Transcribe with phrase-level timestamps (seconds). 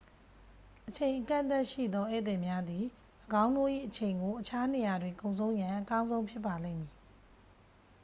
[0.87, 2.85] အချိန် အကန့်အသတ်ရှိသော ဧည့်သည်များသည်
[3.43, 6.93] ၎င်းတို့၏အချိန်ကို အခြားနေရာတွင် ကုန်ဆုံးရန် အကောင်းဆုံးဖြစ်ပါလိမ့်မည်